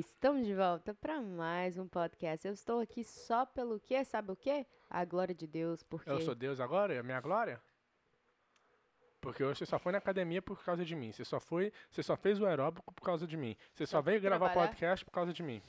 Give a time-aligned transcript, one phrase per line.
[0.00, 2.48] Estamos de volta para mais um podcast.
[2.48, 4.02] Eu estou aqui só pelo quê?
[4.02, 4.66] Sabe o quê?
[4.88, 6.94] A glória de Deus, porque Eu sou Deus agora?
[6.94, 7.60] É a minha glória?
[9.20, 11.12] Porque hoje você só foi na academia por causa de mim.
[11.12, 13.54] Você só foi, você só fez o aeróbico por causa de mim.
[13.74, 14.68] Você só, Só veio gravar trabalhar.
[14.68, 15.60] podcast por causa de mim.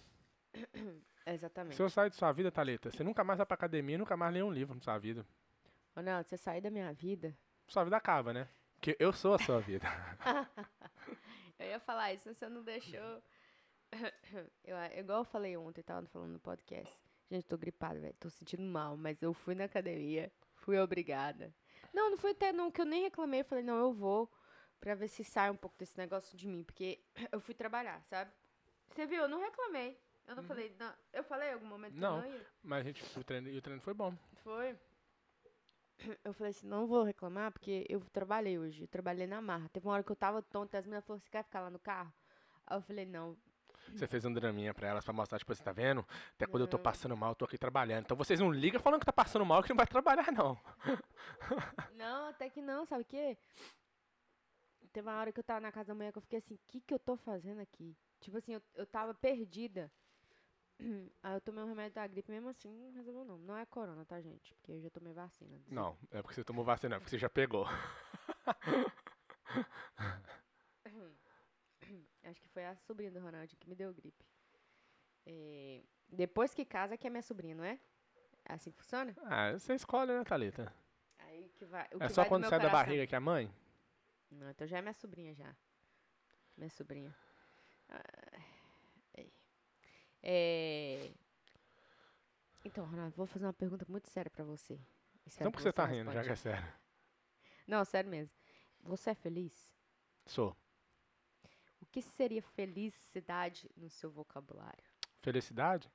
[1.27, 1.75] exatamente.
[1.75, 4.33] Se eu sair de sua vida, Thalita, você nunca mais vai pra academia, nunca mais
[4.33, 5.27] lê um livro na sua vida.
[5.93, 7.37] Ronaldo, você sair da minha vida.
[7.67, 8.47] Sua vida acaba, né?
[8.75, 9.85] Porque eu sou a sua vida.
[11.59, 13.21] Eu ia falar isso, mas você não deixou.
[14.63, 16.97] Eu, igual eu falei ontem, tava falando no podcast.
[17.29, 18.15] Gente, tô gripada, velho.
[18.19, 20.31] Tô sentindo mal, mas eu fui na academia.
[20.55, 21.53] Fui obrigada.
[21.93, 23.41] Não, não fui até não, que eu nem reclamei.
[23.41, 24.31] Eu falei, não, eu vou.
[24.79, 26.63] Pra ver se sai um pouco desse negócio de mim.
[26.63, 28.31] Porque eu fui trabalhar, sabe?
[28.89, 29.23] Você viu?
[29.23, 29.97] Eu não reclamei.
[30.27, 30.93] Eu não falei, não.
[31.11, 32.17] Eu falei em algum momento que eu Não.
[32.21, 32.47] não ia.
[32.63, 34.15] Mas a gente, o treino, e o treino foi bom.
[34.43, 34.77] Foi.
[36.23, 38.81] Eu falei assim, não vou reclamar, porque eu trabalhei hoje.
[38.83, 39.69] Eu trabalhei na marra.
[39.69, 41.77] Teve uma hora que eu tava tonta, as meninas falaram, você quer ficar lá no
[41.79, 42.11] carro?
[42.65, 43.37] Aí eu falei, não.
[43.89, 46.05] Você fez um draminha pra elas pra mostrar, tipo assim, tá vendo?
[46.35, 48.05] Até quando eu tô passando mal, eu tô aqui trabalhando.
[48.05, 50.57] Então vocês não ligam falando que tá passando mal que não vai trabalhar, não.
[51.95, 53.37] Não, até que não, sabe o quê?
[54.91, 56.59] Teve uma hora que eu tava na casa da manhã que eu fiquei assim, o
[56.67, 57.95] que que eu tô fazendo aqui?
[58.19, 59.91] Tipo assim, eu, eu tava perdida.
[61.21, 63.37] Aí eu tomei um remédio da gripe, mesmo assim, não resolveu não.
[63.37, 64.55] Não é corona, tá, gente?
[64.55, 65.61] Porque eu já tomei vacina.
[65.69, 67.67] Não, é porque você tomou vacina, é porque você já pegou.
[72.23, 74.25] Acho que foi a sobrinha do Ronaldinho que me deu gripe.
[75.25, 77.79] É, depois que casa, que é minha sobrinha, não é?
[78.45, 79.15] É assim que funciona?
[79.23, 80.73] Ah, você escolhe, né, Thalita?
[81.19, 81.87] Aí que vai.
[81.99, 82.71] É que só vai do quando sai da coração.
[82.71, 83.53] barriga que é a mãe?
[84.31, 85.55] Não, então já é minha sobrinha já.
[86.57, 87.15] Minha sobrinha.
[87.89, 88.39] Ah,
[89.15, 89.27] é.
[90.23, 91.11] É,
[92.63, 94.79] Então, Ronaldo, vou fazer uma pergunta muito séria pra você.
[95.25, 96.11] Espero Então por que você tá responda.
[96.11, 96.73] rindo, já que é sério?
[97.67, 98.33] Não, sério mesmo.
[98.83, 99.71] Você é feliz?
[100.25, 100.55] Sou.
[101.91, 104.81] O que seria felicidade no seu vocabulário?
[105.21, 105.91] Felicidade?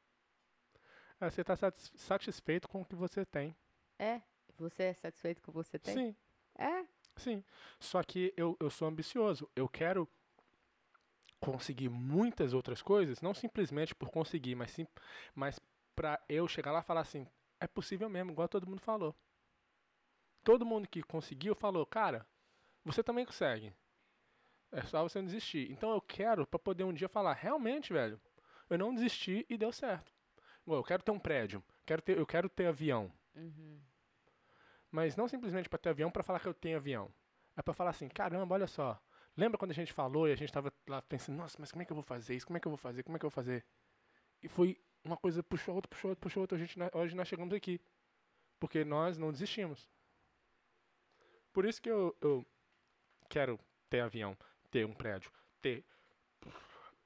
[1.18, 3.56] É, você tá satis- satisfeito com o que você tem.
[3.98, 4.20] É?
[4.58, 5.94] Você é satisfeito com o que você tem?
[5.94, 6.16] Sim,
[6.58, 6.86] É?
[7.16, 7.42] sim.
[7.80, 9.50] Só que eu, eu sou ambicioso.
[9.56, 10.06] Eu quero
[11.40, 14.86] conseguir muitas outras coisas, não simplesmente por conseguir, mas sim,
[15.34, 15.58] mas
[15.94, 17.26] pra eu chegar lá e falar assim,
[17.58, 19.16] é possível mesmo, igual todo mundo falou.
[20.44, 22.26] Todo mundo que conseguiu falou, cara,
[22.84, 23.72] você também consegue.
[24.72, 25.70] É só você não desistir.
[25.70, 28.20] Então eu quero pra poder um dia falar, realmente, velho,
[28.68, 30.12] eu não desisti e deu certo.
[30.66, 33.12] Eu quero ter um prédio, quero ter, eu quero ter avião.
[33.34, 33.80] Uhum.
[34.90, 37.12] Mas não simplesmente para ter avião para falar que eu tenho avião.
[37.56, 39.00] É para falar assim, caramba, olha só.
[39.36, 41.84] Lembra quando a gente falou e a gente tava lá pensando, nossa, mas como é
[41.84, 42.46] que eu vou fazer isso?
[42.46, 43.02] Como é que eu vou fazer?
[43.02, 43.64] Como é que eu vou fazer?
[44.42, 46.56] E foi uma coisa puxou outra, puxou outra, puxou outra.
[46.56, 47.80] A gente, hoje nós chegamos aqui.
[48.58, 49.88] Porque nós não desistimos.
[51.52, 52.46] Por isso que eu, eu
[53.28, 54.36] quero ter avião,
[54.70, 55.30] ter um prédio,
[55.62, 55.84] ter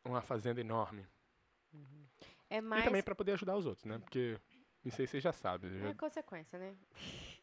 [0.04, 1.06] uma fazenda enorme.
[2.48, 2.82] É mais.
[2.82, 3.98] E também para poder ajudar os outros, né?
[3.98, 4.38] Porque
[4.84, 5.68] isso aí você já sabe.
[5.68, 6.74] É já- consequência, né?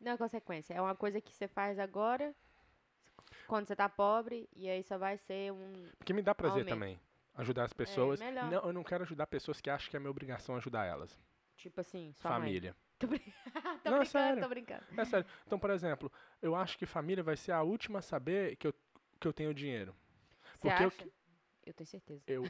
[0.00, 0.74] Não é consequência.
[0.74, 2.34] É uma coisa que você faz agora,
[3.46, 5.88] quando você tá pobre, e aí só vai ser um.
[5.98, 6.68] Porque me dá prazer Aumento.
[6.74, 7.00] também.
[7.34, 8.18] Ajudar as pessoas.
[8.20, 8.50] melhor.
[8.50, 11.18] não, eu não quero ajudar pessoas que acham que é minha obrigação ajudar elas.
[11.56, 12.40] Tipo assim, sua mãe.
[12.40, 12.76] família.
[13.00, 13.18] Tô, brin...
[13.82, 14.42] tô Não, é brincando, sério.
[14.42, 14.84] tô brincando.
[14.94, 15.26] É sério.
[15.46, 18.74] Então, por exemplo, eu acho que família vai ser a última a saber que eu,
[19.20, 19.94] que eu tenho dinheiro.
[20.56, 21.08] Você Porque eu acha?
[21.66, 22.22] Eu, tenho certeza.
[22.26, 22.44] Eu.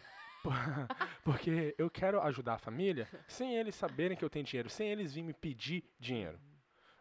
[1.24, 5.12] Porque eu quero ajudar a família sem eles saberem que eu tenho dinheiro, sem eles
[5.12, 6.38] virem me pedir dinheiro.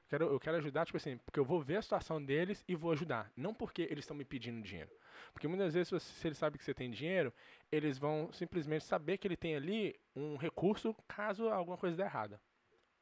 [0.04, 2.76] Eu quero, eu quero ajudar, tipo assim, porque eu vou ver a situação deles e
[2.76, 3.32] vou ajudar.
[3.38, 4.90] Não porque eles estão me pedindo dinheiro.
[5.32, 7.32] Porque muitas vezes, se eles sabem que você tem dinheiro,
[7.72, 12.42] eles vão simplesmente saber que ele tem ali um recurso caso alguma coisa dê errada.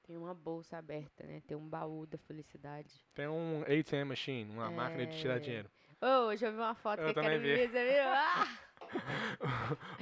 [0.03, 1.41] Tem uma bolsa aberta, né?
[1.47, 2.93] Tem um baú da felicidade.
[3.13, 5.39] Tem um ATM machine, uma máquina de tirar É.
[5.39, 5.69] dinheiro.
[6.01, 8.03] Ô, hoje eu vi uma foto Eu que ver, você viu?
[8.03, 8.57] Ah!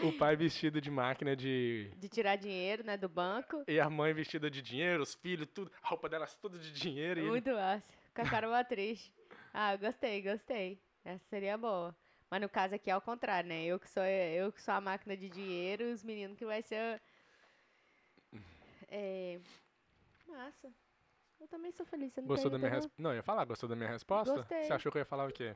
[0.03, 1.89] O pai vestido de máquina de.
[1.97, 2.97] De tirar dinheiro, né?
[2.97, 3.63] Do banco.
[3.67, 5.71] E a mãe vestida de dinheiro, os filhos, tudo.
[5.81, 7.19] A roupa delas toda de dinheiro.
[7.19, 7.89] E ele- Muito massa.
[8.13, 9.13] Com a cara mó triste.
[9.53, 10.79] Ah, gostei, gostei.
[11.03, 11.95] Essa seria boa.
[12.29, 13.63] Mas no caso aqui é ao contrário, né?
[13.65, 17.01] Eu que sou, eu que sou a máquina de dinheiro, os meninos que vai ser.
[18.89, 19.39] É.
[20.27, 20.69] Massa.
[21.39, 22.13] Eu também sou feliz.
[22.13, 23.01] Você não Gostou da minha resposta?
[23.01, 24.35] Não, eu ia falar, gostou da minha resposta?
[24.35, 24.63] Gostei.
[24.63, 25.55] Você achou que eu ia falar o quê?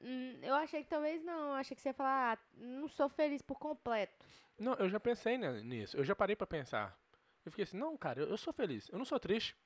[0.00, 0.08] Não?
[0.08, 1.48] Hum, eu achei que talvez não.
[1.48, 4.24] Eu achei que você ia falar, ah, não sou feliz por completo.
[4.58, 5.96] Não, eu já pensei né, nisso.
[5.96, 6.96] Eu já parei pra pensar.
[7.44, 8.88] Eu fiquei assim, não, cara, eu, eu sou feliz.
[8.88, 9.56] Eu não sou triste.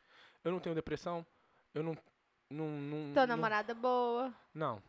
[0.45, 1.25] Eu não tenho depressão.
[1.75, 1.97] Eu não.
[2.51, 2.67] Não.
[2.67, 4.35] não Tô não, namorada boa.
[4.53, 4.83] Não.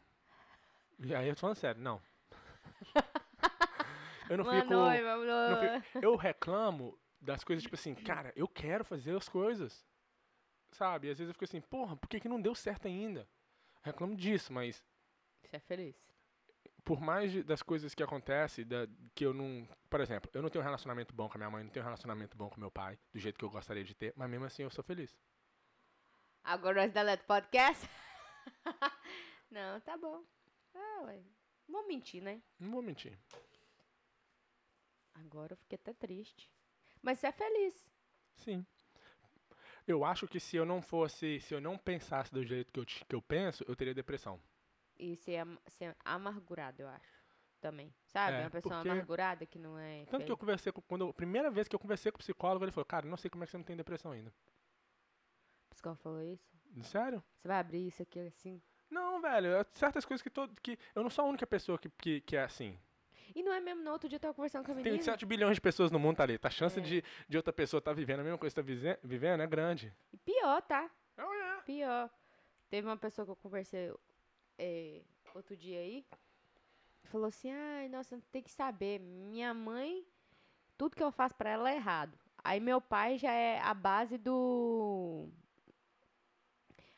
[0.99, 2.01] E aí eu tô falando sério, não.
[4.29, 4.73] eu não fico.
[4.73, 9.85] noiva, não fico- Eu reclamo das coisas, tipo assim, cara, eu quero fazer as coisas.
[10.71, 11.07] Sabe?
[11.07, 13.27] E às vezes eu fico assim, porra, por que, que não deu certo ainda?
[13.83, 14.83] Reclamo disso, mas
[15.43, 15.95] Você é feliz.
[16.83, 19.67] por mais de- das coisas que acontecem, da, que eu não.
[19.89, 21.87] Por exemplo, eu não tenho um relacionamento bom com a minha mãe, não tenho um
[21.87, 24.63] relacionamento bom com meu pai, do jeito que eu gostaria de ter, mas mesmo assim
[24.63, 25.15] eu sou feliz.
[26.43, 27.87] Agora nós deleta o podcast?
[29.51, 30.23] não, tá bom.
[30.73, 31.21] Ah, ué.
[31.67, 32.41] Não vou mentir, né?
[32.59, 33.17] Não vou mentir.
[35.13, 36.49] Agora eu fiquei até triste.
[37.01, 37.87] Mas você é feliz.
[38.37, 38.65] Sim.
[39.87, 42.85] Eu acho que se eu não fosse, se eu não pensasse do jeito que eu,
[42.85, 44.41] que eu penso, eu teria depressão.
[45.03, 47.19] E ser, am- ser amargurado, eu acho.
[47.59, 47.93] Também.
[48.07, 48.37] Sabe?
[48.37, 50.05] É, Uma pessoa porque- amargurada que não é.
[50.05, 50.81] Tanto que eu conversei com.
[50.81, 53.29] Quando a primeira vez que eu conversei com o psicólogo, ele falou, cara, não sei
[53.29, 54.31] como é que você não tem depressão ainda.
[55.67, 56.47] O psicólogo falou isso.
[56.83, 57.23] Sério?
[57.39, 58.61] Você vai abrir isso aqui assim.
[58.89, 60.53] Não, velho, certas coisas que todo.
[60.61, 62.77] Que eu não sou a única pessoa que, que, que é assim.
[63.33, 65.03] E não é mesmo, no outro dia eu tava conversando com a Tem menina.
[65.03, 66.37] 7 bilhões de pessoas no mundo, tá ali.
[66.41, 66.83] A chance É.
[66.83, 69.93] de, de outra pessoa estar vivendo a mesma coisa que você tá vivendo é grande.
[70.11, 70.89] E pior, tá?
[71.17, 71.61] Oh, yeah.
[71.63, 72.09] Pior.
[72.69, 73.93] Teve uma pessoa que eu conversei
[74.63, 75.01] é,
[75.33, 76.05] outro dia aí.
[77.05, 78.99] Falou assim: ai, nossa, tem que saber.
[78.99, 80.05] Minha mãe,
[80.77, 82.17] tudo que eu faço pra ela é errado.
[82.43, 85.27] Aí meu pai já é a base do.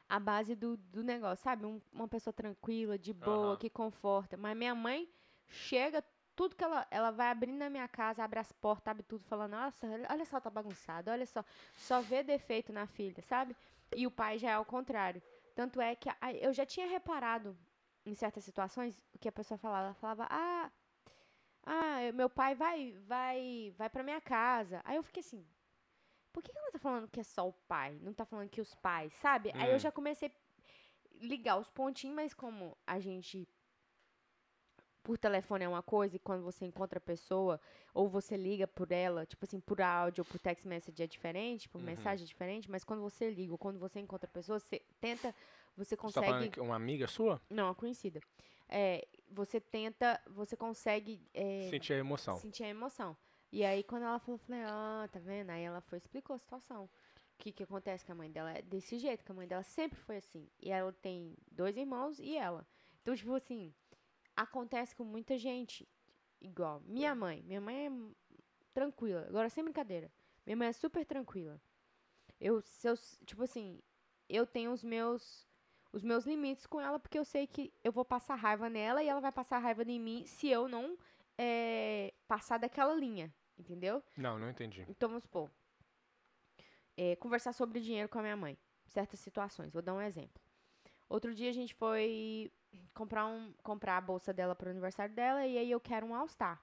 [0.07, 1.65] A base do, do negócio, sabe?
[1.65, 3.57] Um- uma pessoa tranquila, de boa, Aham.
[3.57, 4.38] que conforta.
[4.38, 5.09] Mas minha mãe
[5.48, 6.04] chega,
[6.36, 6.86] tudo que ela.
[6.92, 10.25] Ela vai abrindo na minha casa, abre as portas, abre tudo, falando: Nossa, olha- olha
[10.25, 11.44] só, tá bagunçado, olha só.
[11.77, 13.56] Só vê defeito na filha, sabe?
[13.95, 15.21] E o pai já é ao contrário.
[15.55, 17.57] Tanto é que a- eu já tinha reparado
[18.05, 19.85] em certas situações o que a pessoa falava.
[19.88, 20.71] Ela falava, ah,
[21.65, 24.81] ah, eu- meu pai vai, vai, vai pra minha casa.
[24.83, 25.45] Aí eu fiquei assim,
[26.31, 28.00] por que ela tá falando que é só o pai?
[28.01, 29.51] Não tá falando que os pais, sabe?
[29.57, 29.79] Aí eu Hum.
[29.79, 30.31] já comecei a
[31.25, 33.47] ligar os pontinhos, mas como a gente
[35.03, 37.59] por telefone é uma coisa e quando você encontra a pessoa
[37.94, 41.67] ou você liga por ela, tipo assim, por áudio ou por text message é diferente,
[41.67, 41.85] por Uhum.
[41.85, 45.35] mensagem é diferente, mas quando você liga ou quando você encontra a pessoa, você tenta,
[45.75, 47.41] você Você tá consegue falando que uma amiga sua?
[47.50, 48.21] não, a conhecida.
[48.69, 52.38] É, você tenta, você consegue é, Sentir a emoção.
[52.38, 53.15] sentir a emoção.
[53.51, 55.51] E aí, quando ela falou, eu falei, ah, tá vendo?
[55.51, 56.85] Aí ela foi explicou a situação.
[56.85, 56.89] O
[57.38, 59.99] que, que acontece com a mãe dela é desse jeito, que a mãe dela sempre
[59.99, 60.49] foi assim.
[60.59, 62.65] E ela tem dois irmãos e ela.
[63.01, 63.71] Então, tipo assim,
[64.35, 65.88] acontece com muita gente
[66.41, 66.81] igual.
[66.85, 67.91] Minha mãe, minha mãe é
[68.74, 69.25] tranquila.
[69.27, 70.12] Agora, sem brincadeira.
[70.45, 71.62] Minha mãe é super tranquila.
[72.39, 72.95] Eu, se eu,
[73.25, 73.81] tipo assim,
[74.27, 75.47] eu tenho os meus
[75.94, 79.07] os meus limites com ela, porque eu sei que eu vou passar raiva nela e
[79.07, 80.97] ela vai passar raiva em mim se eu não
[81.38, 84.03] é, passar daquela linha, entendeu?
[84.18, 84.83] Não, não entendi.
[84.89, 85.51] Então, vamos supor,
[86.97, 88.57] é, conversar sobre dinheiro com a minha mãe,
[88.88, 89.71] certas situações.
[89.71, 90.41] Vou dar um exemplo.
[91.07, 92.51] Outro dia a gente foi
[92.93, 96.15] comprar, um, comprar a bolsa dela para o aniversário dela e aí eu quero um
[96.15, 96.61] All-Star.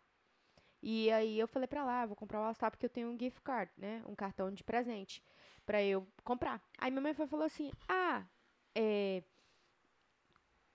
[0.83, 3.19] E aí eu falei pra lá, "Ah, vou comprar o All-Star porque eu tenho um
[3.19, 4.03] gift card, né?
[4.07, 5.23] Um cartão de presente
[5.67, 6.63] pra eu comprar.
[6.79, 8.25] Aí minha mãe falou assim, ah,
[8.75, 9.23] é,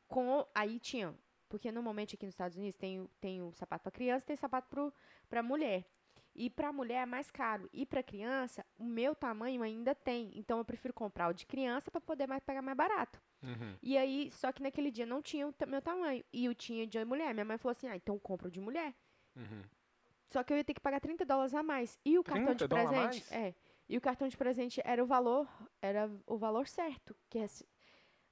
[0.08, 1.14] com, aí tinha,
[1.50, 4.94] porque normalmente aqui nos Estados Unidos tem, tem o sapato pra criança tem sapato pro,
[5.30, 5.86] pra mulher.
[6.36, 7.70] E pra mulher é mais caro.
[7.72, 10.32] E pra criança, o meu tamanho ainda tem.
[10.36, 13.22] Então eu prefiro comprar o de criança pra poder mais pegar mais barato.
[13.42, 13.78] Uhum.
[13.82, 16.24] E aí, só que naquele dia não tinha o meu tamanho.
[16.34, 17.34] E eu tinha de mulher.
[17.34, 18.94] Minha mãe falou assim: ah, então compra o de mulher.
[19.34, 19.64] Uhum.
[20.30, 21.98] Só que eu ia ter que pagar 30 dólares a mais.
[22.04, 23.34] E o cartão 30 de a presente.
[23.34, 23.56] É.
[23.88, 25.48] E o cartão de presente era o valor.
[25.82, 27.16] Era o valor certo.
[27.30, 27.48] Que é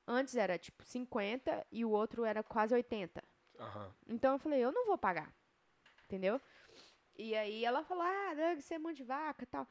[0.06, 3.24] antes era tipo 50 e o outro era quase 80.
[3.60, 3.94] Aham.
[4.08, 5.34] Então eu falei, eu não vou pagar.
[6.06, 6.42] Entendeu?
[7.18, 9.68] E aí ela falou, ah, Doug, você é mão de vaca e tal.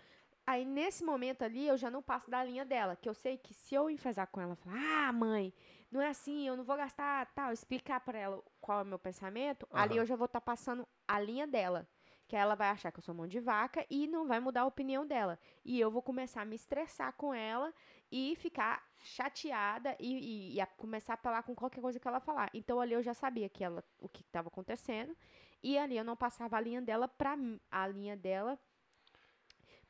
[0.46, 3.54] Aí nesse momento ali eu já não passo da linha dela, que eu sei que
[3.54, 5.52] se eu enfesar com ela, falar, ah, mãe,
[5.90, 8.98] não é assim, eu não vou gastar tal, explicar pra ela qual é o meu
[8.98, 10.02] pensamento, ali Aham.
[10.02, 11.86] eu já vou estar passando a linha dela.
[12.28, 14.66] Que ela vai achar que eu sou mão de vaca e não vai mudar a
[14.66, 15.38] opinião dela.
[15.62, 17.74] E eu vou começar a me estressar com ela
[18.10, 22.20] e ficar chateada e, e- e a começar a apelar com qualquer coisa que ela
[22.20, 22.48] falar.
[22.54, 25.14] Então ali eu já sabia que ela, o que estava acontecendo.
[25.62, 27.60] E ali eu não passava a linha dela pra mim.
[27.70, 28.58] A linha dela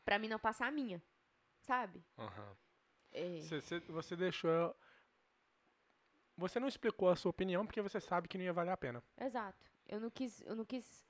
[0.05, 1.03] pra mim não passar a minha.
[1.61, 2.05] Sabe?
[2.19, 2.57] Aham.
[3.13, 4.75] É, Você, você- deixou.
[6.37, 9.03] Você não explicou a sua opinião porque você sabe que não ia valer a pena.
[9.21, 9.71] exato.
[9.87, 10.41] Eu não quis.
[10.43, 11.05] Eu não quis.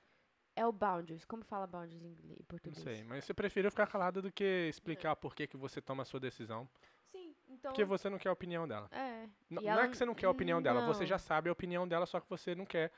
[0.56, 1.24] É o boundaries.
[1.24, 2.82] Como fala boundaries em, inglês, em Não português?
[2.82, 6.06] sei, mas você preferiu ficar calada do que explicar por que, que você toma a
[6.06, 6.68] sua decisão.
[7.10, 7.70] Sim, então.
[7.72, 8.88] Porque você não quer a opinião dela.
[8.90, 9.22] É.
[9.50, 11.86] N- não é que você não quer a opinião dela, você já sabe a opinião
[11.88, 12.92] dela, só que você não quer.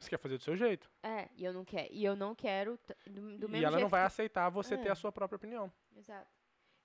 [0.00, 0.90] Você quer fazer do seu jeito.
[1.02, 1.88] É, e eu não quero.
[1.92, 2.78] E eu não quero.
[3.06, 4.90] Do, do mesmo e ela jeito não vai que- aceitar você ter É.
[4.92, 5.70] a sua própria opinião.
[5.94, 6.30] Exato.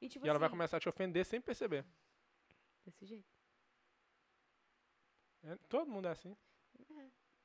[0.01, 1.85] E tipo e ela vai assim, começar a te ofender sem perceber.
[2.85, 3.25] Desse jeito.
[5.43, 6.35] É, todo mundo é assim.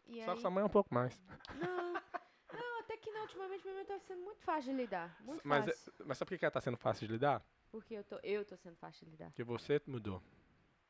[0.06, 1.20] E Só aí, que sua mãe é um pouco mais.
[1.54, 1.92] Não.
[1.92, 5.16] Não, até que não, ultimamente minha mãe tá sendo muito fácil de lidar.
[5.22, 5.92] Muito Mas, é- fácil.
[6.04, 7.44] mas sabe por que ela tá sendo fácil de lidar?
[7.70, 9.26] Porque eu tô, eu tô sendo fácil de lidar.
[9.26, 10.20] Porque você mudou.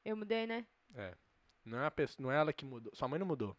[0.02, 0.66] Eu mudei, né?
[0.94, 1.14] É.
[1.64, 2.94] Não é, a pessoa, não é ela que mudou.
[2.94, 3.54] Sua mãe não mudou.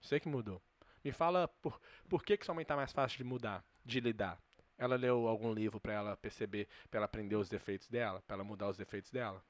[0.00, 0.60] Você que mudou.
[1.04, 4.38] Me fala por, por que, que sua mãe tá mais fácil de mudar, de lidar.
[4.76, 8.44] Ela leu algum livro pra ela perceber, pra ela aprender os defeitos dela, pra ela
[8.44, 9.42] mudar os defeitos dela?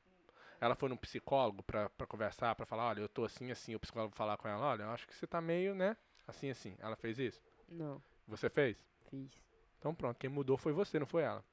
[0.61, 4.15] Ela foi num psicólogo pra conversar, pra falar, olha, eu tô assim, assim, o psicólogo
[4.17, 6.77] falar com ela, olha, eu acho que você tá meio, né, assim, assim.
[6.81, 7.43] Ela fez isso?
[7.69, 8.77] Não, Você fez?
[9.11, 9.31] fiz.
[9.79, 11.45] Então pronto, quem mudou foi você, não foi ela.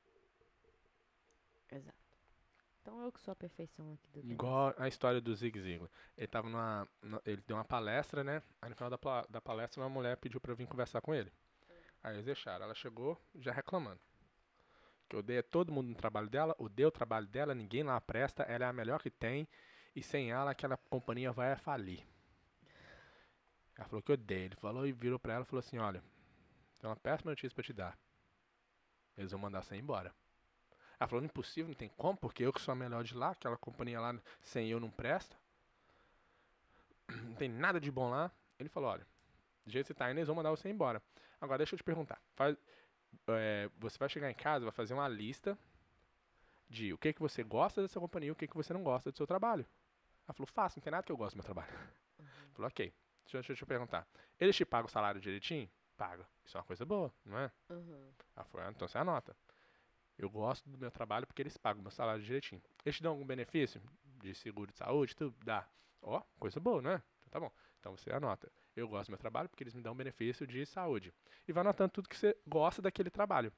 [1.71, 2.04] Exato.
[2.85, 4.31] Então eu que sou a perfeição aqui do.
[4.31, 5.89] Igual a história do Zig Ziglar.
[6.15, 6.87] Ele tava numa.
[7.25, 8.43] Ele deu uma palestra, né?
[8.61, 11.33] Aí no final da, da palestra uma mulher pediu pra eu vir conversar com ele.
[12.03, 12.63] Aí eles deixaram.
[12.63, 13.99] Ela chegou já reclamando.
[15.09, 18.65] Que odeia todo mundo no trabalho dela, odeia o trabalho dela, ninguém lá presta, ela
[18.65, 19.47] é a melhor que tem,
[19.95, 22.05] e sem ela aquela companhia vai falir.
[23.75, 24.45] Ela falou que odeia.
[24.45, 26.03] Ele falou e virou pra ela e falou assim, olha,
[26.79, 27.97] tem uma péssima notícia pra te dar.
[29.17, 30.13] Eles vão mandar você embora.
[30.99, 33.57] Ela falou, impossível, não tem como, porque eu que sou a melhor de lá, aquela
[33.57, 35.35] companhia lá sem eu não presta.
[37.23, 38.31] Não tem nada de bom lá.
[38.59, 39.05] Ele falou, olha,
[39.65, 41.01] do jeito que você tá indo, eles vão mandar você embora.
[41.39, 42.19] Agora deixa eu te perguntar.
[42.35, 42.55] Faz,
[43.27, 45.57] é, você vai chegar em casa, vai fazer uma lista
[46.69, 49.11] de o que, que você gosta dessa companhia e o que, que você não gosta
[49.11, 49.65] do seu trabalho.
[50.27, 51.71] Ela falou, faço, não tem nada que eu gosto do meu trabalho.
[52.53, 52.93] Falou, ok.
[53.23, 54.07] Deixa, eu- deixa eu te perguntar.
[54.39, 55.69] Eles te pagam o salário direitinho?
[55.97, 56.27] Paga.
[56.43, 57.51] Isso é uma coisa boa, não é?
[57.69, 58.11] Uhum.
[58.35, 59.35] Ela falou, ah, então você anota.
[60.17, 62.61] Eu gosto do meu trabalho porque eles pagam meu salário direitinho.
[62.85, 63.81] Eles te dão algum benefício
[64.21, 65.15] de seguro de saúde?
[65.15, 65.67] Tudo dá.
[66.01, 67.03] Ó, coisa boa, não é?
[67.19, 67.51] Então tá bom.
[67.79, 68.51] Então você anota.
[68.75, 71.13] Eu gosto do meu trabalho porque eles me dão benefício de saúde.
[71.47, 73.51] E vai anotando tudo que você gosta daquele trabalho.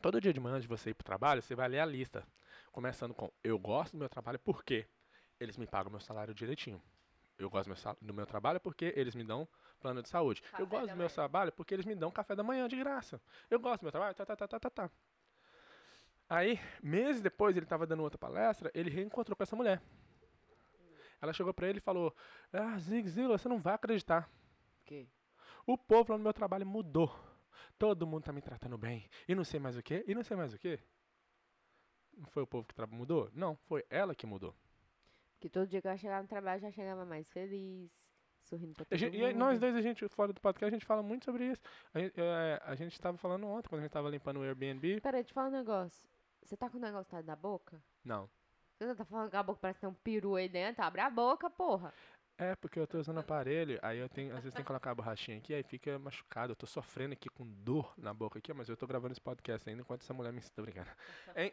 [0.00, 2.26] Todo dia de manhã de você ir pro trabalho, você vai ler a lista.
[2.72, 4.86] Começando com eu gosto do meu trabalho porque
[5.38, 6.82] eles me pagam meu salário direitinho.
[7.38, 7.70] Eu gosto
[8.02, 9.48] do meu, trabalho porque eles me dão
[9.80, 10.42] plano de saúde.
[10.42, 11.08] Café eu gosto do meu manhã.
[11.08, 13.20] trabalho porque eles me dão café da manhã de graça.
[13.48, 14.90] Eu gosto do meu trabalho, tá, tá, tá, tá, tá, tá.
[16.30, 19.82] Aí, meses depois, ele tava dando outra palestra, ele reencontrou com essa mulher.
[21.20, 22.14] Ela chegou pra ele e falou,
[22.52, 24.30] ah, Zig Ziglar, você não vai acreditar.
[25.66, 27.12] O povo lá no meu trabalho mudou.
[27.78, 29.08] Todo mundo tá me tratando bem.
[29.28, 30.78] E não sei mais o quê, e não sei mais o quê.
[32.16, 33.28] Não foi o povo que mudou?
[33.34, 34.54] Não, foi ela que mudou.
[35.34, 37.90] Porque todo dia que eu chegava no trabalho, já chegava mais feliz,
[38.42, 39.30] sorrindo pra todo gente- mundo.
[39.30, 41.60] e nós dois, a gente, fora do podcast, a gente fala muito sobre isso.
[41.92, 45.00] A gente, é, a gente tava falando ontem, quando a gente tava limpando o Airbnb.
[45.00, 46.08] Peraí, deixa eu falar um negócio.
[46.50, 47.80] Você tá com o negócio tá da boca?
[48.04, 48.28] Não.
[48.76, 50.82] Você tá falando que a boca parece que tem um peru aí dentro?
[50.82, 51.94] Abre a boca, porra.
[52.36, 54.94] É, porque eu tô usando aparelho, aí eu tenho, às vezes tem que colocar a
[54.96, 56.50] borrachinha aqui, aí fica machucado.
[56.50, 59.68] Eu tô sofrendo aqui com dor na boca aqui, mas eu tô gravando esse podcast
[59.70, 60.90] ainda enquanto essa mulher me está brincando.
[61.36, 61.52] Hein?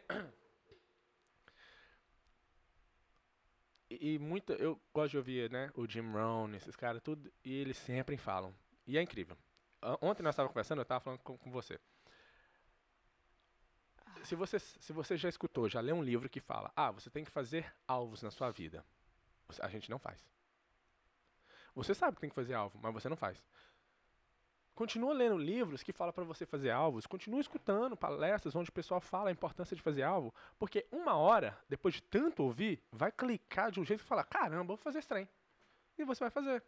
[3.88, 7.54] E, e muita, eu gosto de ouvir, né, o Jim Rohn, esses caras, tudo, e
[7.54, 8.52] eles sempre falam.
[8.84, 9.36] E é incrível.
[9.80, 11.78] An- Ontem nós estávamos conversando, eu estava falando com, com você.
[14.28, 17.24] Se você, se você já escutou, já leu um livro que fala, ah, você tem
[17.24, 18.84] que fazer alvos na sua vida.
[19.60, 20.20] A gente não faz.
[21.74, 23.42] Você sabe que tem que fazer alvo, mas você não faz.
[24.74, 27.06] Continua lendo livros que falam para você fazer alvos.
[27.06, 30.34] Continua escutando palestras onde o pessoal fala a importância de fazer alvo.
[30.58, 34.64] Porque uma hora, depois de tanto ouvir, vai clicar de um jeito que fala: caramba,
[34.68, 35.26] vou fazer esse trem.
[35.96, 36.62] E você vai fazer.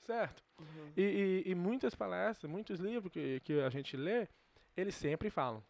[0.00, 0.42] Certo?
[0.96, 1.02] E,
[1.46, 4.26] e- e muitas palestras, muitos livros que, que a gente lê,
[4.76, 5.62] eles sempre falam: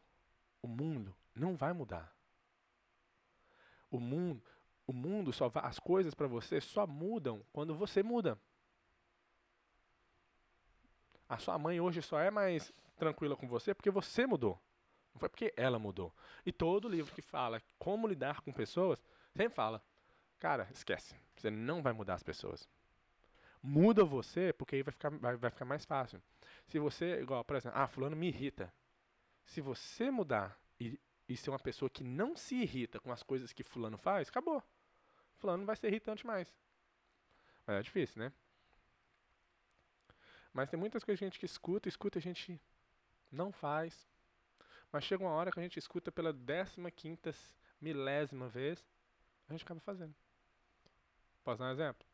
[0.63, 2.15] o mundo não vai mudar.
[3.91, 4.43] O mundo,
[4.87, 8.39] o mundo só vai, as coisas para você só mudam quando você muda.
[11.29, 14.61] A sua mãe hoje só é mais tranquila com você porque você mudou.
[15.13, 16.15] Não foi porque ela mudou.
[16.45, 19.03] E todo livro que fala como lidar com pessoas,
[19.35, 19.83] sempre fala:
[20.39, 21.15] cara, esquece.
[21.37, 22.69] Você não vai mudar as pessoas.
[23.63, 26.23] Muda você, porque aí vai ficar, vai, vai ficar mais fácil.
[26.67, 28.73] Se você, igual, por exemplo, ah, fulano me irrita.
[29.49, 33.51] Se você mudar e, e ser uma pessoa que não se irrita com as coisas
[33.51, 34.63] que fulano faz, acabou.
[35.39, 36.55] Fulano não vai ser irritante mais.
[37.67, 38.31] Mas é difícil, né?
[40.53, 42.61] Mas tem muitas coisas que a gente que escuta, escuta, a gente
[43.33, 44.07] não faz.
[44.93, 47.35] Mas chega uma hora que a gente escuta pela décima quinta,
[47.81, 48.87] milésima vez,
[49.49, 50.15] a gente acaba fazendo.
[51.43, 52.07] Posso dar um exemplo?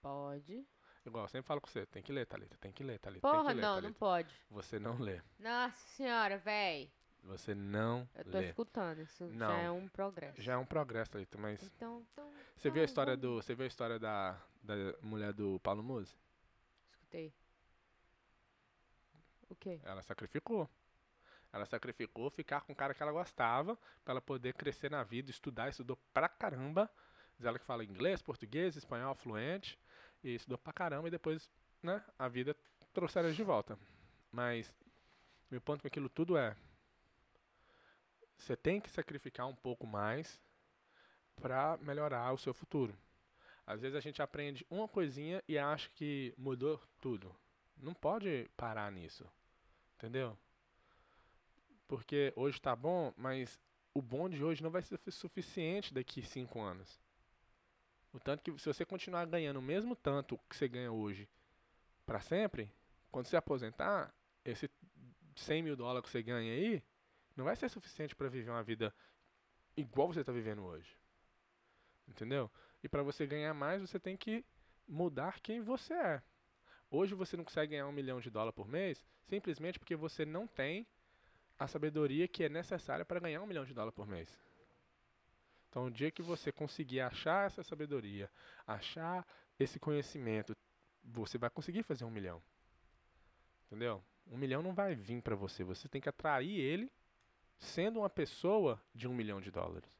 [0.00, 0.64] Pode.
[1.08, 3.30] Igual, eu sempre falo com você, tem que ler, Thalita, tem que ler, Thalita, tem
[3.30, 3.98] Porra, que ler, não, não Thalita.
[3.98, 4.34] pode.
[4.50, 5.20] Você não lê.
[5.38, 6.92] Nossa senhora, véi.
[7.24, 8.44] Você não Eu tô lê.
[8.46, 9.00] escutando.
[9.00, 9.50] Isso já Não.
[9.52, 10.40] é um progresso.
[10.40, 12.30] Já é um progresso, Thalita, mas Então, então.
[12.56, 15.82] você viu a então história do, você viu a história da, da mulher do Paulo
[15.82, 16.14] Musi?
[16.90, 17.32] Escutei.
[19.48, 19.80] O quê?
[19.82, 20.68] Ela sacrificou.
[21.52, 25.30] Ela sacrificou ficar com o cara que ela gostava pra ela poder crescer na vida,
[25.30, 26.90] estudar, estudou pra caramba.
[27.38, 29.78] Diz ela que fala inglês, português, espanhol fluente
[30.22, 31.50] e estudou pra caramba e depois,
[31.82, 32.56] né, a vida
[32.92, 33.78] trouxe ela de volta.
[34.30, 34.72] Mas
[35.50, 36.56] meu ponto com aquilo tudo é
[38.36, 40.40] você tem que sacrificar um pouco mais
[41.36, 42.96] pra melhorar o seu futuro.
[43.66, 47.34] Às vezes a gente aprende uma coisinha e acha que mudou tudo.
[47.76, 49.26] Não pode parar nisso.
[49.96, 50.38] Entendeu?
[51.86, 53.58] Porque hoje tá bom, mas
[53.92, 57.00] o bom de hoje não vai ser suficiente daqui cinco anos.
[58.12, 61.28] O tanto que se você continuar ganhando o mesmo tanto que você ganha hoje
[62.06, 62.72] para sempre,
[63.10, 64.70] quando você aposentar, esse
[65.36, 66.82] 100 mil dólares que você ganha aí
[67.36, 68.94] não vai ser suficiente para viver uma vida
[69.76, 70.96] igual você está vivendo hoje.
[72.06, 72.50] Entendeu?
[72.82, 74.44] E para você ganhar mais, você tem que
[74.86, 76.22] mudar quem você é.
[76.90, 80.46] Hoje você não consegue ganhar um milhão de dólares por mês simplesmente porque você não
[80.46, 80.86] tem
[81.58, 84.34] a sabedoria que é necessária para ganhar um milhão de dólares por mês.
[85.68, 88.30] Então, o dia que você conseguir achar essa sabedoria,
[88.66, 89.26] achar
[89.58, 90.56] esse conhecimento,
[91.04, 92.42] você vai conseguir fazer um milhão.
[93.66, 94.02] Entendeu?
[94.26, 95.62] Um milhão não vai vir para você.
[95.64, 96.90] Você tem que atrair ele
[97.58, 99.90] sendo uma pessoa de um milhão de dólares.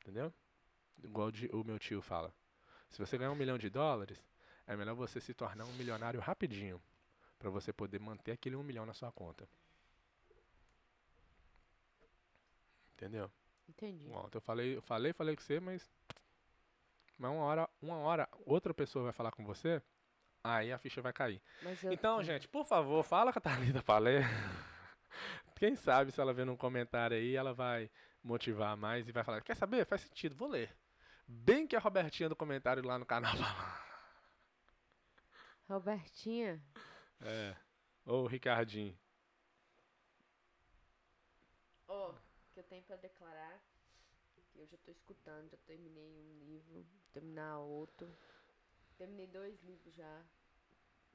[0.00, 0.32] Entendeu?
[1.02, 2.32] Igual o meu tio fala.
[2.88, 4.18] Se você ganhar um milhão de dólares,
[4.66, 6.80] é melhor você se tornar um milionário rapidinho.
[7.38, 9.48] para você poder manter aquele um milhão na sua conta.
[12.94, 13.30] Entendeu?
[13.68, 14.10] Entendi.
[14.10, 15.90] Ontem eu falei, eu falei, falei com você, mas.
[17.18, 19.82] Mas uma hora, uma hora, outra pessoa vai falar com você,
[20.42, 21.42] aí a ficha vai cair.
[21.82, 21.92] Eu...
[21.92, 24.24] Então, gente, por favor, fala com a Thalita pra ler.
[25.56, 27.90] Quem sabe se ela vê num comentário aí, ela vai
[28.22, 29.84] motivar mais e vai falar, quer saber?
[29.84, 30.74] Faz sentido, vou ler.
[31.26, 33.34] Bem que a Robertinha do comentário lá no canal
[35.68, 36.62] Robertinha?
[37.20, 37.54] É.
[38.06, 38.96] Ou Ricardinho.
[41.86, 42.14] Oh,
[42.58, 43.62] que eu tenho pra declarar.
[44.52, 48.08] Que eu já tô escutando, já terminei um livro, vou terminar outro.
[48.96, 50.24] Terminei dois livros já.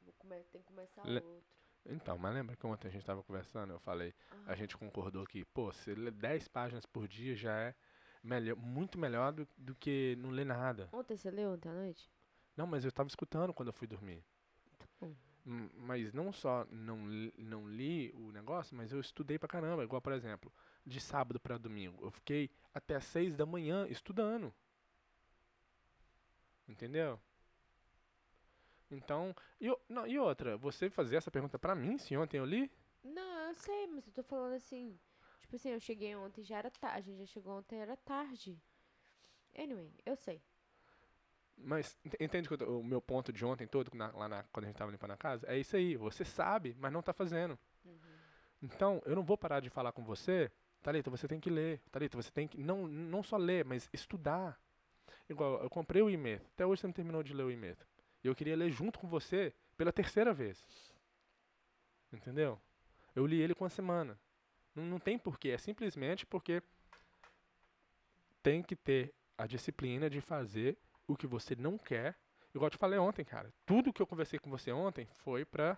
[0.01, 1.53] Vou come tem que começar Le outro.
[1.85, 4.43] Então, mas lembra que ontem a gente tava conversando, eu falei, ah.
[4.47, 7.75] a gente concordou que, pô, se ler 10 páginas por dia já é
[8.23, 10.87] melhor, muito melhor do, do que não ler nada.
[10.93, 12.09] Ontem você leu ontem à noite?
[12.55, 14.23] Não, mas eu tava escutando quando eu fui dormir.
[14.79, 15.13] Tá bom.
[15.43, 16.99] Mas não só não,
[17.37, 19.83] não li o negócio, mas eu estudei pra caramba.
[19.83, 20.53] Igual, por exemplo,
[20.85, 22.05] de sábado para domingo.
[22.05, 24.53] Eu fiquei até as seis da manhã estudando.
[26.67, 27.19] Entendeu?
[28.89, 32.71] Então, e, não, e outra, você fazer essa pergunta pra mim, se ontem eu li?
[33.03, 34.97] Não, eu sei, mas eu tô falando assim.
[35.39, 37.09] Tipo assim, eu cheguei ontem, já era tarde.
[37.09, 38.59] A gente já chegou ontem, era tarde.
[39.57, 40.41] Anyway, eu sei.
[41.55, 44.77] Mas entende o, o meu ponto de ontem todo, na, lá na, quando a gente
[44.77, 45.45] tava limpando a casa?
[45.47, 47.57] É isso aí, você sabe, mas não tá fazendo.
[47.85, 47.99] Uhum.
[48.61, 50.51] Então, eu não vou parar de falar com você,
[50.83, 51.81] Thalita, você tem que ler.
[51.91, 54.59] Thalita, você tem que, não, não só ler, mas estudar.
[55.29, 57.77] Igual, eu comprei o e-mail, até hoje você não terminou de ler o e-mail.
[58.23, 60.61] E eu queria ler junto com você pela terceira vez.
[62.11, 62.59] Entendeu?
[63.15, 64.19] Eu li ele com uma semana.
[64.75, 66.61] Não, não tem porquê, é simplesmente porque
[68.41, 72.17] tem que ter a disciplina de fazer o que você não quer.
[72.53, 73.51] Igual eu te falei ontem, cara.
[73.65, 75.77] Tudo que eu conversei com você ontem foi pra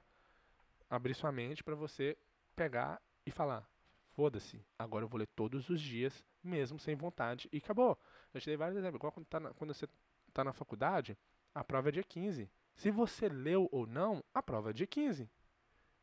[0.89, 2.17] abrir sua mente para você
[2.55, 3.67] pegar e falar:
[4.15, 7.99] foda-se, agora eu vou ler todos os dias, mesmo sem vontade, e acabou.
[8.33, 8.97] Eu te dei vários exemplos.
[8.97, 9.87] Igual quando, tá na, quando você
[10.27, 11.17] está na faculdade,
[11.53, 12.49] a prova é dia 15.
[12.75, 15.29] Se você leu ou não, a prova é dia 15.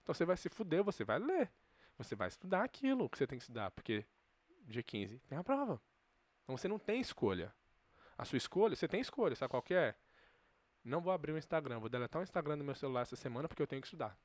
[0.03, 1.51] Então você vai se fuder, você vai ler.
[1.97, 4.05] Você vai estudar aquilo que você tem que estudar, porque
[4.67, 5.81] dia 15 tem a prova.
[6.45, 7.53] Então você não tem escolha.
[8.17, 9.95] A sua escolha, você tem escolha, sabe qual é?
[10.85, 13.63] Não vou abrir o Instagram, vou deletar o Instagram do meu celular essa semana porque
[13.63, 14.17] eu tenho que estudar.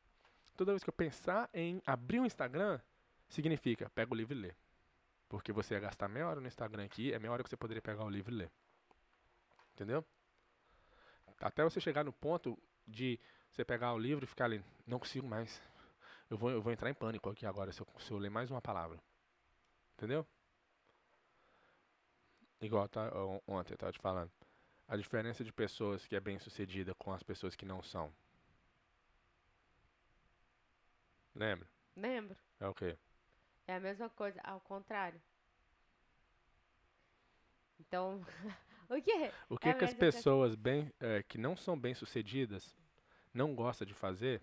[0.55, 2.81] Toda vez que eu pensar em abrir o Instagram,
[3.29, 4.55] significa pega o livro e lê.
[5.29, 7.81] Porque você ia gastar meia hora no Instagram aqui, é meia hora que você poderia
[7.81, 8.51] pegar o livro e ler.
[9.73, 10.03] Entendeu?
[11.39, 13.19] Até você chegar no ponto de
[13.51, 15.61] você pegar o livro e ficar ali, não consigo mais.
[16.29, 18.49] Eu vou, eu vou entrar em pânico aqui agora se eu, se eu ler mais
[18.51, 18.99] uma palavra.
[19.95, 20.25] Entendeu?
[22.59, 23.11] Igual tá,
[23.47, 24.31] ontem eu estava te falando.
[24.87, 28.11] A diferença de pessoas que é bem sucedida com as pessoas que não são.
[31.35, 31.67] Lembra?
[31.95, 32.35] Lembro.
[32.59, 32.97] É o quê?
[33.67, 35.21] É a mesma coisa, ao contrário.
[37.79, 38.21] Então,
[38.89, 39.31] o quê?
[39.49, 42.75] O que, é que as pessoas bem, é, que não são bem sucedidas
[43.33, 44.41] não gostam de fazer?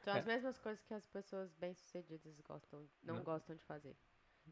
[0.00, 0.18] São é.
[0.18, 3.22] as mesmas coisas que as pessoas bem sucedidas gostam, não, não.
[3.22, 3.96] gostam de fazer.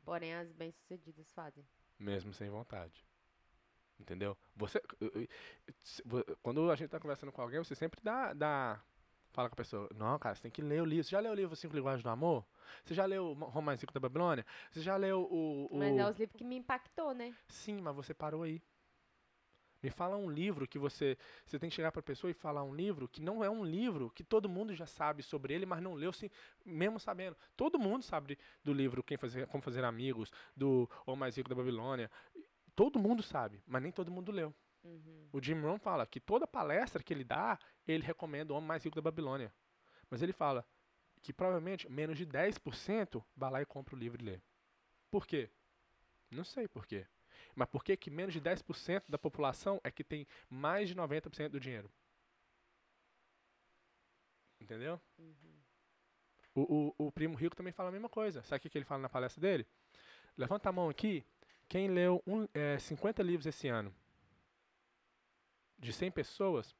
[0.04, 1.66] Porém, as bem sucedidas fazem
[2.00, 3.04] mesmo sem vontade.
[3.98, 4.36] Entendeu?
[4.56, 4.82] Você,
[6.42, 8.82] quando a gente está conversando com alguém, você sempre dá, dá,
[9.32, 11.04] fala com a pessoa, não, cara, você tem que ler o livro.
[11.04, 12.44] Você já leu o livro Cinco Linguagens do Amor?
[12.84, 14.44] Você já leu Romance Cinco da Babilônia?
[14.70, 15.78] Você já leu o, o...
[15.78, 17.34] Mas é os livros que me impactou, né?
[17.48, 18.62] Sim, mas você parou aí.
[19.82, 21.16] Me fala um livro que você.
[21.46, 23.64] Você tem que chegar para a pessoa e falar um livro que não é um
[23.64, 26.28] livro que todo mundo já sabe sobre ele, mas não leu, sim,
[26.64, 27.34] mesmo sabendo.
[27.56, 31.54] Todo mundo sabe do livro Quem fazer, Como Fazer Amigos, do O Mais Rico da
[31.54, 32.10] Babilônia.
[32.76, 34.54] todo mundo sabe, mas nem todo mundo leu.
[34.82, 35.28] Uhum.
[35.32, 38.84] O Jim Rohn fala que toda palestra que ele dá, ele recomenda o Homem Mais
[38.84, 39.52] Rico da Babilônia.
[40.08, 40.66] Mas ele fala
[41.22, 44.40] que provavelmente menos de 10% vai lá e compra o livro e lê.
[45.10, 45.50] Por quê?
[46.30, 47.06] Não sei por quê.
[47.54, 51.48] Mas por que, que menos de 10% da população é que tem mais de 90%
[51.48, 51.90] do dinheiro?
[54.60, 55.00] Entendeu?
[55.18, 55.60] Uhum.
[56.54, 58.42] O, o, o primo rico também fala a mesma coisa.
[58.42, 59.66] Sabe o que, que ele fala na palestra dele?
[60.36, 61.24] Levanta a mão aqui.
[61.68, 63.94] Quem leu um, é, 50 livros esse ano?
[65.80, 66.76] De 100 pessoas,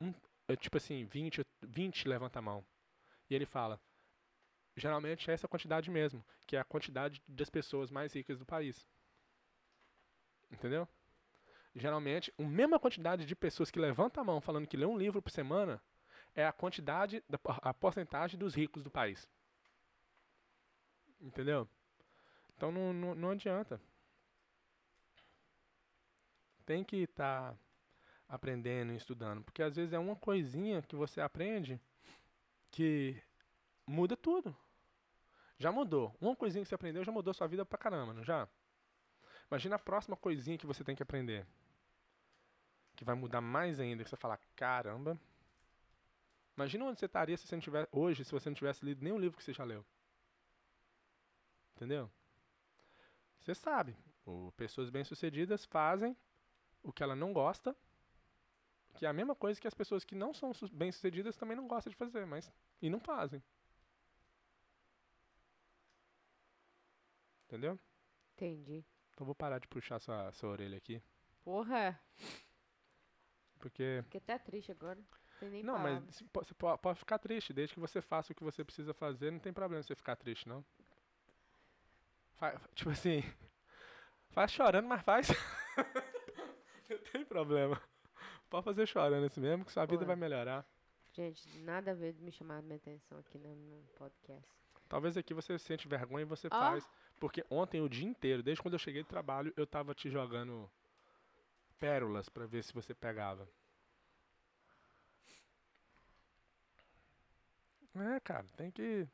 [0.00, 0.12] um,
[0.48, 2.62] é, tipo assim, 20, 20 levanta a mão.
[3.30, 3.80] E ele fala,
[4.76, 8.86] geralmente é essa quantidade mesmo, que é a quantidade das pessoas mais ricas do país.
[10.50, 10.86] Entendeu?
[11.74, 15.22] Geralmente, a mesma quantidade de pessoas que levantam a mão falando que lê um livro
[15.22, 15.80] por semana
[16.34, 19.28] é a quantidade, da, a porcentagem dos ricos do país.
[21.20, 21.68] Entendeu?
[22.56, 23.80] Então não, não, não adianta.
[26.66, 27.58] Tem que estar tá
[28.32, 29.44] aprendendo e estudando.
[29.44, 31.78] Porque às vezes é uma coisinha que você aprende
[32.70, 33.22] que
[33.86, 34.56] muda tudo.
[35.58, 36.16] Já mudou.
[36.18, 38.48] Uma coisinha que você aprendeu já mudou sua vida pra caramba, não já?
[39.50, 41.46] Imagina a próxima coisinha que você tem que aprender.
[42.96, 44.02] Que vai mudar mais ainda.
[44.02, 45.20] Que você fala, caramba.
[46.56, 49.18] Imagina onde você estaria se você não tivesse, hoje se você não tivesse lido nenhum
[49.18, 49.84] livro que você já leu.
[51.76, 52.10] Entendeu?
[53.40, 53.94] Você sabe.
[54.56, 56.16] Pessoas bem-sucedidas fazem
[56.82, 57.76] o que ela não gosta.
[58.94, 61.90] Que é a mesma coisa que as pessoas que não são bem-sucedidas também não gostam
[61.90, 62.50] de fazer, mas.
[62.80, 63.42] E não fazem.
[67.46, 67.78] Entendeu?
[68.34, 68.84] Entendi.
[69.12, 71.02] Então vou parar de puxar sua, sua orelha aqui.
[71.44, 72.00] Porra!
[73.58, 74.00] Porque.
[74.04, 74.98] Fiquei até triste agora.
[75.38, 78.64] Tem não, mas você po- pode ficar triste, desde que você faça o que você
[78.64, 80.64] precisa fazer, não tem problema você ficar triste, não.
[82.34, 83.22] Fa- tipo assim.
[84.30, 85.28] Faz chorando, mas faz.
[86.88, 87.80] não tem problema.
[88.52, 90.62] Pode fazer chorando assim mesmo, que sua vida vai melhorar.
[91.14, 94.46] Gente, nada a ver de me chamar minha atenção aqui no, no podcast.
[94.90, 96.58] Talvez aqui você sente vergonha e você Ó.
[96.58, 96.86] faz.
[97.18, 100.70] Porque ontem, o dia inteiro, desde quando eu cheguei do trabalho, eu tava te jogando
[101.80, 103.48] pérolas pra ver se você pegava.
[107.94, 109.08] É, cara, tem que.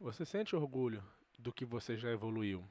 [0.00, 1.04] Você sente orgulho
[1.38, 2.68] do que você já evoluiu,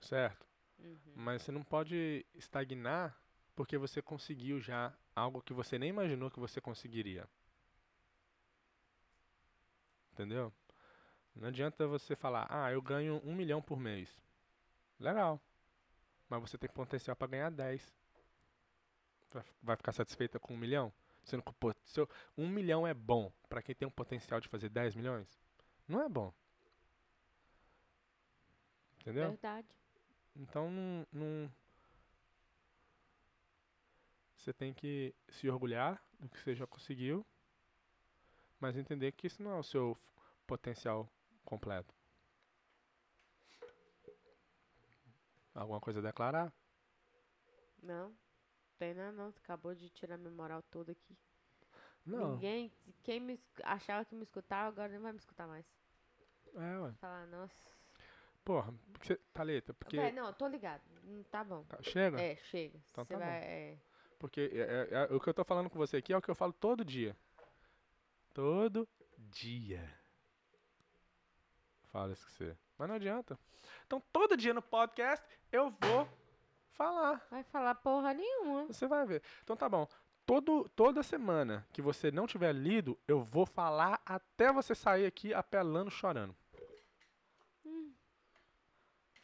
[0.00, 0.47] certo?
[0.78, 0.98] Uhum.
[1.14, 3.16] Mas você não pode estagnar
[3.54, 7.28] porque você conseguiu já algo que você nem imaginou que você conseguiria.
[10.12, 10.52] Entendeu?
[11.34, 14.20] Não adianta você falar, ah, eu ganho um milhão por mês.
[14.98, 15.40] Legal.
[16.28, 17.94] Mas você tem potencial para ganhar 10.
[19.62, 20.92] Vai- ficar satisfeita com um milhão?
[21.22, 21.52] Sendo que
[21.84, 25.38] seu, um milhão é bom para quem tem um potencial de fazer 10 milhões?
[25.86, 26.32] Não é bom.
[29.00, 29.30] Entendeu?
[29.30, 29.68] Verdade.
[30.38, 31.52] Então não, não-
[34.36, 37.26] Você tem que se orgulhar do que você já conseguiu,
[38.60, 39.98] mas entender que isso não é o seu
[40.46, 41.06] potencial
[41.44, 41.92] completo.
[45.54, 46.52] Alguma coisa a declarar?
[47.82, 48.14] Não.
[48.78, 49.28] Tem nada não.
[49.28, 51.18] Acabou de tirar minha moral toda aqui.
[52.06, 52.32] Não.
[52.32, 52.72] Ninguém.
[53.02, 55.66] Quem me achava que me escutava, agora nem vai me escutar mais.
[56.54, 56.92] É, ué.
[57.00, 57.77] Falar, nossa.
[58.48, 59.98] Porra, porque você, Thalita, porque.
[59.98, 60.80] Véi, não, tô ligado.
[61.04, 61.64] Hum, Tá bom.
[61.64, 62.18] Tá, Chega?
[62.18, 62.80] É, chega.
[62.90, 63.26] Então Você tá bom.
[63.26, 63.36] vai.
[63.42, 63.78] É.
[64.18, 66.30] Porque é- é- é- o que eu tô falando com você aqui é o que
[66.30, 67.14] eu falo todo dia.
[68.32, 69.86] Todo dia.
[71.92, 72.56] Fala isso com você.
[72.78, 73.38] Mas não adianta.
[73.86, 76.08] Então todo dia no podcast eu vou
[76.72, 77.26] falar.
[77.30, 78.64] Vai falar porra nenhuma.
[78.64, 79.22] Você vai ver.
[79.44, 79.86] Então tá bom.
[80.24, 85.34] Todo, toda semana que você não tiver lido, eu vou falar até você sair aqui
[85.34, 86.34] apelando, chorando.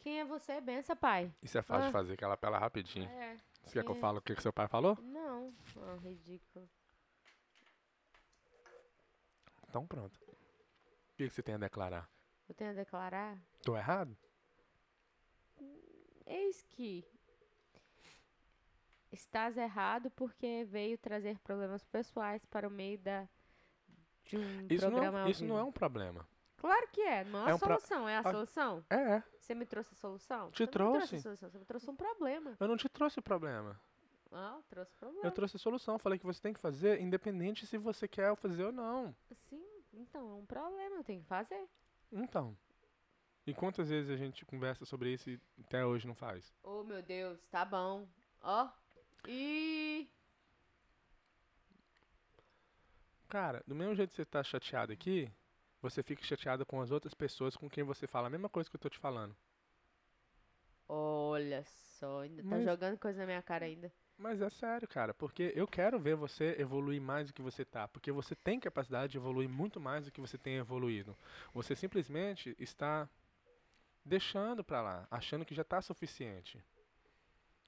[0.05, 0.61] Quem é você?
[0.61, 1.33] Bença, pai.
[1.41, 1.87] Isso é fácil Ah.
[1.87, 3.09] de fazer, que ela apela rapidinho.
[3.09, 3.37] É.
[3.63, 3.99] Você quer que eu é?
[3.99, 4.95] fale o que, que seu pai falou?
[5.01, 5.51] Não.
[5.81, 6.69] Ah, ridículo.
[9.67, 10.15] Então pronto.
[10.21, 12.07] O que, que você tem a declarar?
[12.47, 13.35] Eu tenho a declarar?
[13.63, 14.15] Tô errado?
[16.27, 17.03] Eis que
[19.11, 23.27] estás errado porque veio trazer problemas pessoais para o meio da
[24.25, 26.27] de um Isso, não programa é, ao isso não é um problema.
[26.57, 28.85] Claro que é, não é, É a um solução, é a Ah, solução.
[28.89, 29.23] É, é.
[29.39, 30.49] Você me trouxe a solução?
[30.51, 30.97] Te Você não me trouxe.
[31.07, 32.55] trouxe a solução, você me trouxe um problema.
[32.59, 33.79] Eu não te trouxe problema.
[34.31, 35.25] Ah, trouxe problema.
[35.25, 35.99] Eu trouxe a solução.
[35.99, 39.15] Falei que você tem que fazer, independente se você quer fazer ou não.
[39.49, 39.63] Sim,
[39.93, 41.67] então é um problema, eu tenho que fazer.
[42.11, 42.57] Então.
[43.45, 46.51] E quantas vezes a gente conversa sobre isso e até hoje não faz?
[46.63, 48.07] Oh, meu Deus, tá bom.
[48.41, 48.67] Ó.
[49.27, 50.09] E
[53.29, 55.31] Cara, do mesmo jeito que você tá chateado aqui,
[55.89, 58.75] você fica chateado com as outras pessoas com quem você fala a mesma coisa que
[58.75, 59.35] eu tô te falando.
[60.87, 61.63] Olha
[61.99, 63.91] só, ainda tá Mas- jogando coisa na minha cara ainda.
[64.17, 67.85] Mas é sério, cara, porque eu quero ver você evoluir mais do que você tá,
[67.87, 71.17] porque você tem capacidade de evoluir muito mais do que você tem evoluído.
[71.53, 73.09] Você simplesmente está
[74.05, 76.63] deixando pra lá, achando que já tá suficiente.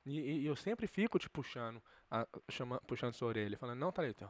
[0.06, 3.92] E, e- e eu sempre fico te puxando, a, chama, puxando sua orelha, falando, não,
[3.92, 4.30] Thalita,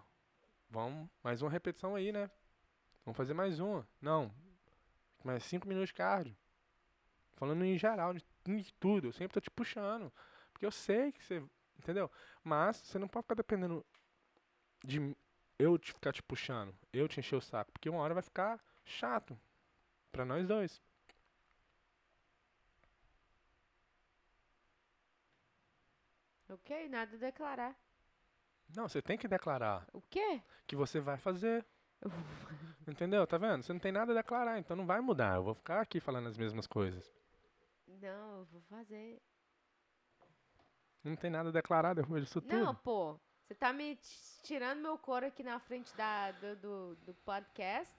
[0.72, 2.32] vamos, mais uma repetição aí, né?
[3.08, 3.88] Vamos fazer mais uma.
[4.02, 4.30] Não,
[5.24, 6.36] mais cinco minutos de cardio.
[7.38, 10.12] Falando em geral, de, de tudo, eu sempre tô te puxando.
[10.52, 11.42] Porque eu sei que você
[11.80, 12.12] Entendeu?
[12.44, 13.86] Mas você não pode ficar dependendo
[14.84, 15.16] de
[15.58, 18.62] eu te ficar te puxando, eu te encher o saco, porque uma hora vai ficar
[18.84, 19.40] chato
[20.12, 20.82] pra nós dois.
[26.50, 27.74] Ok, nada a declarar.
[28.76, 30.42] Não, você tem que declarar O quê?
[30.66, 31.66] que você vai fazer.
[32.88, 33.28] Entendeu?
[33.28, 33.64] Tá vendo?
[33.64, 35.36] Você não tem nada a declarar, então não vai mudar.
[35.36, 37.12] Eu vou ficar aqui falando as mesmas coisas.
[37.88, 39.22] Não, eu vou fazer.
[41.04, 42.56] Não tem nada a declarar depois disso tudo.
[42.56, 43.20] Não, pô.
[43.46, 43.98] Você tá me
[44.44, 47.96] tirando meu couro aqui na frente da, do, do, do podcast.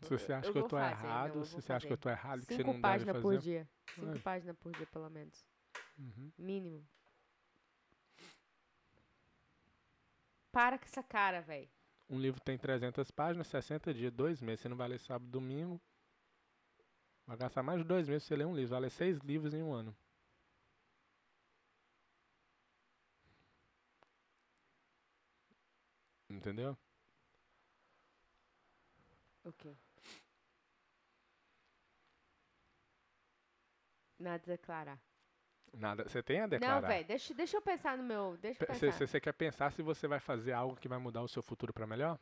[0.00, 1.96] se você acha eu que eu tô fazer, errado, não, se você acha que eu
[1.96, 2.02] fazer.
[2.02, 3.22] tô errado, que você Cinco não deve páginas fazer.
[3.22, 3.68] por dia.
[3.94, 4.18] Cinco Vai.
[4.18, 5.46] páginas por dia, pelo menos.
[5.98, 6.32] Uhum.
[6.38, 6.86] Mínimo.
[10.52, 11.68] Para com essa cara, velho.
[12.08, 14.60] Um livro tem 300 páginas, 60 dias, dois meses.
[14.60, 15.80] Você não vai ler sábado domingo.
[17.26, 18.70] Vai gastar mais de dois meses pra você ler um livro.
[18.70, 19.96] Vai ler seis livros em um ano.
[26.28, 26.76] Entendeu?
[29.44, 29.76] Ok.
[34.18, 35.11] Nada a declarar.
[35.72, 36.04] Nada.
[36.08, 36.86] Você tem a Não, declarar.
[36.86, 38.36] velho, deixa, deixa eu pensar no meu.
[38.36, 39.06] Deixa eu pensar.
[39.06, 41.86] Você quer pensar se você vai fazer algo que vai mudar o seu futuro pra
[41.86, 42.18] melhor?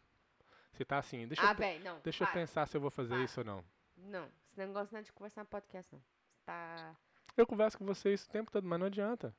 [0.72, 2.00] Você tá assim, deixa, ah, eu, velho, não.
[2.00, 2.40] deixa eu para.
[2.40, 3.24] pensar se eu vou fazer Para.
[3.24, 3.64] isso ou não.
[3.96, 6.00] Não, esse negócio não é de conversar no podcast, não.
[6.00, 6.96] Você tá.
[7.36, 9.34] Eu converso com você isso o tempo todo, mas não adianta.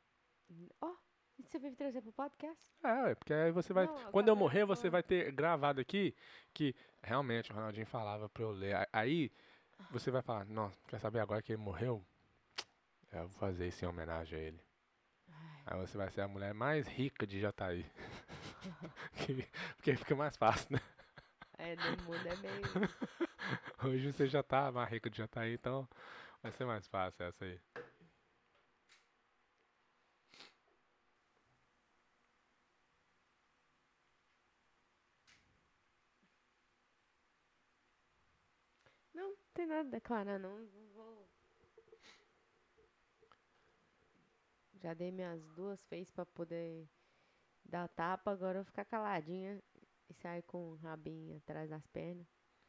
[0.81, 0.93] Ó,
[1.39, 2.61] você veio trazer pro podcast?
[2.83, 3.87] É, ué, porque aí você vai.
[3.87, 6.13] Não, quando eu morrer, eu você vai ter gravado aqui
[6.53, 8.87] que realmente o Ronaldinho falava pra eu ler.
[8.91, 9.31] Aí
[9.89, 12.05] você vai falar, nossa, quer saber agora que ele morreu?
[13.11, 14.61] É, eu vou fazer isso em homenagem a ele.
[15.65, 17.85] Aí você vai ser a mulher mais rica de Jataí.
[19.15, 20.79] Que- porque fica mais fácil, né?
[21.57, 22.73] É, no mundo é meio.
[23.83, 25.87] Hoje você já tá mais rica de Jataí, então
[26.41, 27.59] vai ser mais fácil essa aí.
[39.13, 40.57] Não, não tem nada a declarar, não.
[40.59, 41.29] Não vou.
[44.81, 46.87] Já dei minhas duas feitas pra poder
[47.63, 49.61] dar tapa, agora eu vou ficar caladinha
[50.09, 52.27] e sair com o rabinho atrás das pernas.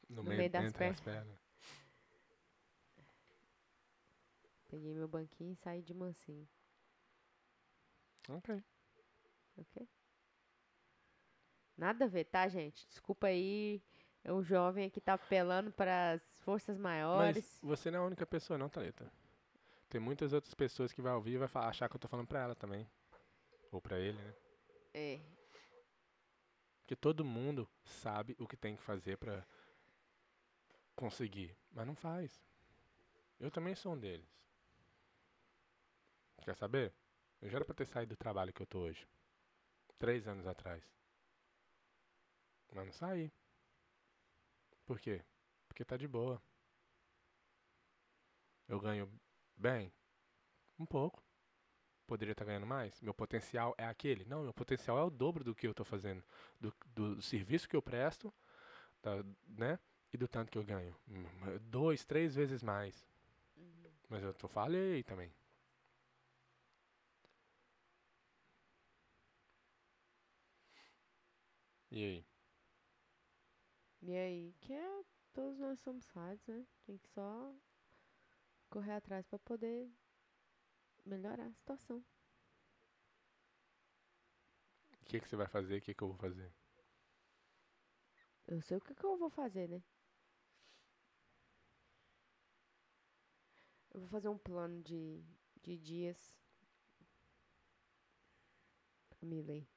[0.08, 1.38] No, No meio, meio das entre as pernas.
[4.68, 6.48] Peguei meu banquinho e saí de mansinho,
[8.28, 8.62] Ok.
[9.56, 9.88] ok?
[11.76, 12.86] Nada a ver, tá, gente?
[12.88, 13.82] Desculpa aí.
[14.24, 17.36] É um jovem que tá apelando para as forças maiores.
[17.36, 19.10] Mas você não é a única pessoa, não, Thalita.
[19.92, 22.40] Tem muitas outras pessoas que vai ouvir e vai achar que eu tô falando pra
[22.40, 22.90] ela também.
[23.70, 24.34] Ou pra ele, né?
[24.94, 25.20] É.
[26.80, 29.46] Porque todo mundo sabe o que tem que fazer pra
[30.96, 32.42] conseguir, mas não faz.
[33.38, 34.26] Eu também sou um deles.
[36.42, 36.94] Quer saber?
[37.42, 39.06] Eu já era pra ter saído do trabalho que eu tô hoje.
[39.98, 40.82] Três anos atrás.
[42.72, 43.30] Mas não saí.
[44.86, 45.22] Por quê?
[45.68, 46.42] Porque tá de boa.
[48.66, 49.20] Eu ganho
[49.62, 49.92] bem?
[50.78, 51.22] Um pouco.
[52.06, 53.00] Poderia estar ganhando mais?
[53.00, 54.24] Meu potencial é aquele?
[54.24, 56.22] Não, meu potencial é o dobro do que eu tô fazendo
[56.60, 58.32] do, do, serviço que eu presto,
[59.02, 59.78] da- né?
[60.12, 60.94] E do tanto que eu ganho.
[61.62, 63.06] Dois, três vezes mais.
[64.08, 65.32] Mas eu tô falhei também.
[71.90, 72.26] E aí?
[74.02, 76.66] E aí, que é, todos nós somos falhos, né?
[76.84, 77.54] Tem que só
[78.72, 79.86] correr atrás pra poder
[81.04, 82.02] melhorar a situação.
[85.02, 85.76] O que, que você vai fazer?
[85.76, 86.50] O que, que eu vou fazer?
[88.46, 89.82] Eu sei o que, que eu vou fazer, né?
[93.92, 95.22] Eu vou fazer um plano de,
[95.62, 96.34] de dias
[99.10, 99.68] pra me ler.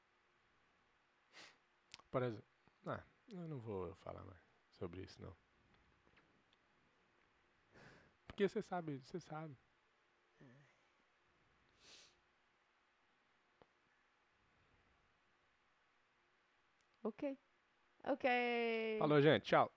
[2.09, 2.45] Por exemplo.
[2.85, 4.39] Ah, eu não vou falar mais
[4.71, 5.44] sobre isso, não.
[8.35, 9.55] Porque você sabe, você sabe.
[17.01, 17.37] Ok.
[18.03, 18.29] Ok.
[18.99, 19.43] Falou, gente.
[19.43, 19.71] Tchau.